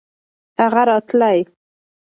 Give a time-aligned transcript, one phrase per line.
[0.61, 1.39] هغه راتلی.